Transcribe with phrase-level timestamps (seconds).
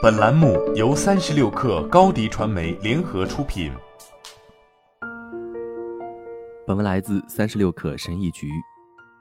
[0.00, 3.72] 本栏目由三十六氪高低传媒联合出品。
[6.64, 8.48] 本文来自三十六氪神医局。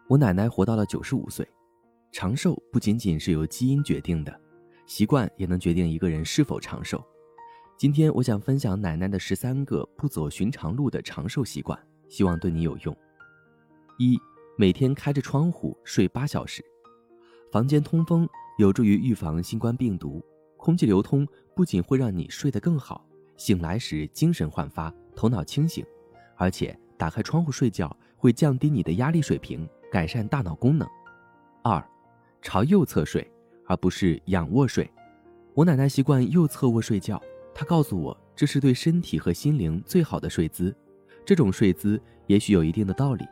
[0.08, 1.47] 我奶奶活到了九十五岁，
[2.12, 4.39] 长寿不仅仅是由基因决定的，
[4.86, 7.04] 习惯也能决定一个人是否长寿。
[7.76, 12.96] 今天我想分享奶奶的十三个不走寻常路的长寿习惯，希望对你有用。
[13.98, 14.16] 一、
[14.58, 16.64] 每天开着窗户睡八小时，
[17.52, 20.23] 房间通风有助于预防新冠病毒。
[20.62, 23.04] 空气流通不仅会让你睡得更好，
[23.36, 25.84] 醒来时精神焕发，头脑清醒，
[26.36, 30.88] 而且打开窗户睡觉会降低你的压力水平，改善大脑功能。
[31.64, 31.84] 二，
[32.44, 33.28] 朝右侧睡，
[33.66, 34.88] 而不是仰卧睡。
[35.55, 37.20] 我奶奶习惯右侧卧睡觉，
[37.55, 40.76] 她告诉我这是对身体和心灵最好的睡姿。
[41.26, 43.26] 这种睡姿也许有一定的道理，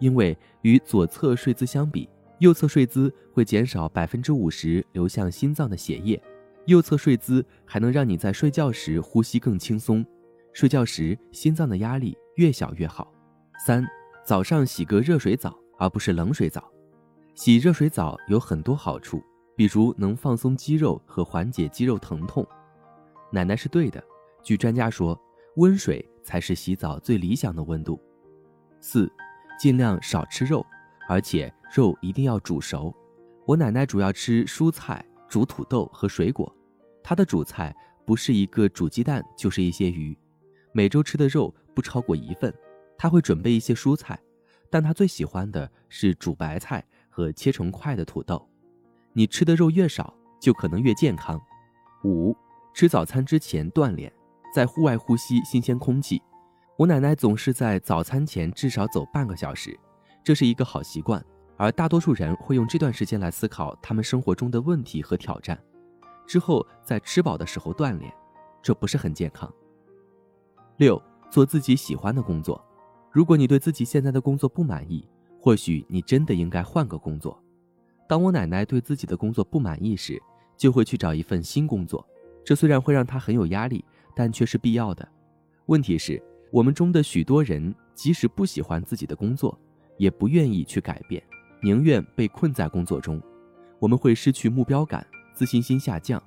[0.00, 2.06] 因为与左侧睡姿相比，
[2.40, 6.22] 右侧睡姿会减少百分之五十流向心脏的血液。
[6.66, 10.04] 右侧睡姿还能让你在睡觉时呼吸更轻松，
[10.52, 13.12] 睡觉时心脏的压力越小越好。
[13.66, 13.86] 三，
[14.24, 16.70] 早上洗个热水澡，而不是冷水澡。
[17.34, 19.22] 洗热水澡有很多好处，
[19.56, 22.46] 比如能放松肌肉和缓解肌肉疼痛。
[23.30, 24.02] 奶奶是对的，
[24.42, 25.20] 据专家说，
[25.56, 28.00] 温水才是洗澡最理想的温度。
[28.80, 29.10] 四，
[29.58, 30.64] 尽量少吃肉，
[31.08, 32.94] 而且肉一定要煮熟。
[33.46, 35.04] 我奶奶主要吃蔬菜。
[35.28, 36.54] 煮土豆和水果，
[37.02, 40.16] 他的主菜不是一个煮鸡蛋，就是一些鱼。
[40.72, 42.52] 每周吃的肉不超过一份，
[42.98, 44.18] 他会准备一些蔬菜，
[44.70, 48.48] 但他最喜欢的是煮白菜和切成块的土豆。
[49.12, 51.40] 你吃的肉越少，就可能越健康。
[52.04, 52.36] 五，
[52.74, 54.12] 吃早餐之前锻炼，
[54.54, 56.20] 在户外呼吸新鲜空气。
[56.76, 59.78] 我奶奶总是在早餐前至少走半个小时，
[60.24, 61.24] 这是一个好习惯。
[61.56, 65.58] 而大多数人会用这段时间来思考他们生活中的问题和挑战，
[66.26, 68.12] 之后在吃饱的时候锻炼，
[68.60, 69.52] 这不是很健康。
[70.78, 72.62] 六，做自己喜欢的工作。
[73.10, 75.08] 如果你对自己现在的工作不满意，
[75.40, 77.40] 或许你真的应该换个工作。
[78.08, 80.20] 当我奶奶对自己的工作不满意时，
[80.56, 82.04] 就会去找一份新工作。
[82.44, 83.84] 这虽然会让她很有压力，
[84.16, 85.08] 但却是必要的。
[85.66, 89.58] 问题是，我们中的许多人即使不喜欢自己的工作，
[89.96, 91.22] 也不愿意去改变。
[91.64, 93.18] 宁愿被困在工作中，
[93.78, 96.22] 我们会失去目标感，自信心下降，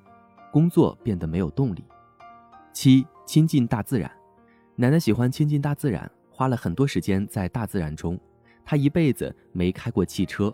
[0.52, 1.86] 工作变得没有动力。
[2.74, 4.12] 七，亲近大自然。
[4.76, 8.20] 奶奶喜欢亲近大自然，花了很多时间在大自然中。
[8.66, 10.52] 她一辈子没开过汽车，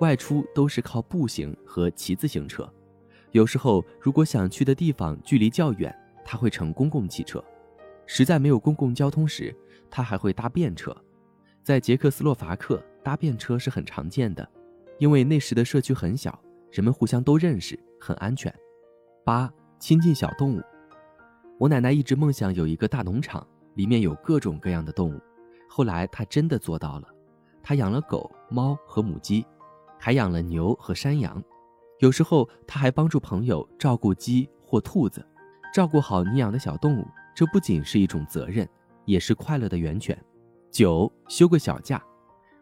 [0.00, 2.68] 外出都是靠步行和骑自行车。
[3.30, 7.40] 有时候，如果想去的地方距离较远，她会乘公共汽车。
[8.04, 9.54] 实在没有公共交通时，
[9.88, 10.92] 她还会搭便车。
[11.62, 12.84] 在捷克斯洛伐克。
[13.04, 14.48] 搭便车是很常见的，
[14.98, 16.36] 因为那时的社区很小，
[16.72, 18.52] 人们互相都认识，很安全。
[19.22, 20.62] 八，亲近小动物。
[21.58, 25.20] 我奶奶一直梦想有一个大农场，里面有各种各样的动物。
[25.68, 27.08] 后来她真的做到了，
[27.62, 29.44] 她养了狗、猫和母鸡，
[29.98, 31.42] 还养了牛和山羊。
[32.00, 35.24] 有时候她还帮助朋友照顾鸡或兔子。
[35.72, 38.68] 照顾好你养的小动物，这不仅是一种责任，
[39.04, 40.16] 也是快乐的源泉。
[40.70, 42.02] 九，休个小假。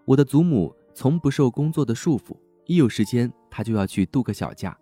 [0.05, 2.37] 我的祖母从不受工作的束缚，
[2.67, 4.77] 一有时间，她就要去度个小假。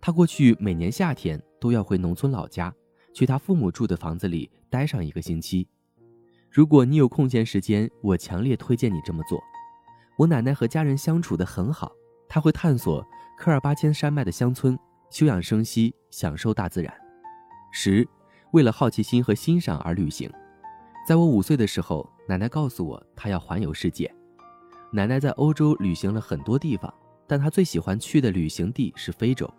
[0.00, 2.74] 她过去每年夏天都要回农村老家，
[3.12, 5.68] 去她父母住的房子里待上一个星期。
[6.50, 9.38] 如果你有空闲时间，我强烈推荐你这么做。
[10.16, 11.92] 我奶奶和家人相处得很好，
[12.26, 13.06] 她会探索
[13.36, 14.78] 科尔巴阡山脉的乡村，
[15.10, 16.92] 休养生息，享受大自然。
[17.72, 18.08] 十，
[18.52, 20.30] 为了好奇心和欣赏而旅行。
[21.06, 24.10] 在我五岁的时候，奶奶告诉我，她要环游世界。
[24.92, 26.92] 奶奶在欧洲旅行了很多地方，
[27.26, 29.52] 但她最喜欢去的旅行地是非洲。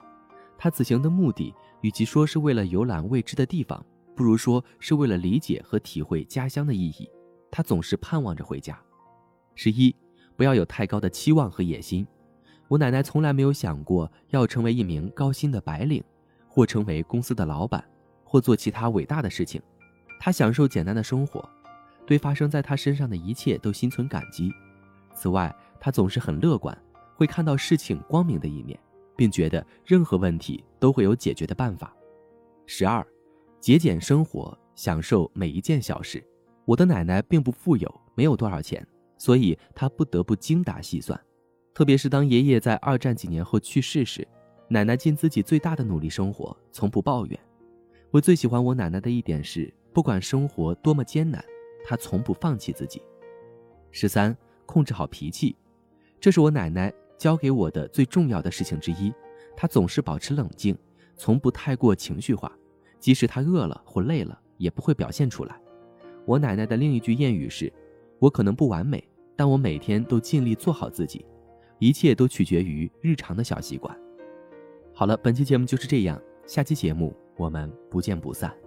[0.57, 7.09] 她此行的目的，与其说是为了游览未知的地方，不如说是为了理解和体会家乡的意义。
[7.51, 8.79] 她总是盼望着回家。
[9.53, 9.95] 十一，
[10.35, 12.07] 不要有太高的期望和野心。
[12.67, 16.03] 我奶奶从来没有想过要成为一名高薪的白领，
[16.47, 17.83] 或成为公司的老板，
[18.24, 19.62] 或做其他伟大的事情。
[20.19, 21.47] 她享受简单的生活，
[22.06, 24.51] 对发生在她身上的一切都心存感激。
[25.17, 26.77] 此外，他总是很乐观，
[27.15, 28.79] 会看到事情光明的一面，
[29.15, 31.91] 并觉得任何问题都会有解决的办法。
[32.67, 33.05] 十二，
[33.59, 36.23] 节俭生活，享受每一件小事。
[36.65, 38.85] 我的奶奶并不富有，没有多少钱，
[39.17, 41.19] 所以她不得不精打细算。
[41.73, 44.27] 特别是当爷爷在二战几年后去世时，
[44.67, 47.39] 奶奶尽自己最大的努力生活，从不抱怨。
[48.11, 51.43] 我最喜欢我奶奶的一点是，不管生活多么艰难，
[51.83, 53.01] 她从不放弃自己。
[53.89, 54.37] 十三。
[54.67, 55.55] 控制好脾气，
[56.19, 59.11] 这是我奶奶教给我的最重要的事情之一。
[59.55, 60.77] 她总是保持冷静，
[61.15, 62.51] 从不太过情绪化，
[62.99, 65.59] 即使她饿了或累了，也不会表现出来。
[66.25, 67.73] 我奶奶的另一句谚语是
[68.19, 69.03] ：“我可能不完美，
[69.35, 71.25] 但我每天都尽力做好自己，
[71.79, 73.97] 一切都取决于日常的小习惯。”
[74.93, 78.66] 好了，本期节目就是这样，下期节目我们不见不散。